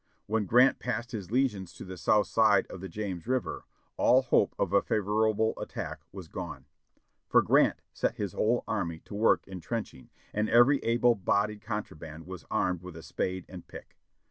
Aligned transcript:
When 0.25 0.47
Grant 0.47 0.79
passed 0.79 1.11
his 1.11 1.29
legions 1.29 1.73
to 1.73 1.85
the 1.85 1.95
south 1.95 2.25
side 2.25 2.65
of 2.71 2.81
the 2.81 2.89
James 2.89 3.27
River 3.27 3.65
all 3.97 4.23
hope 4.23 4.55
of 4.57 4.73
a 4.73 4.81
favorable 4.81 5.53
attack 5.59 6.01
was 6.11 6.27
gone, 6.27 6.65
for 7.27 7.43
Grant 7.43 7.83
set 7.93 8.15
his 8.15 8.33
whole 8.33 8.63
army 8.67 8.97
to 9.01 9.13
work 9.13 9.47
entrenching, 9.47 10.09
and 10.33 10.49
every 10.49 10.79
able 10.79 11.13
bodied 11.13 11.61
contra 11.61 11.95
band 11.95 12.25
was 12.25 12.45
armed 12.49 12.81
with 12.81 12.97
a 12.97 13.03
spade 13.03 13.45
and 13.47 13.67
pick. 13.67 13.95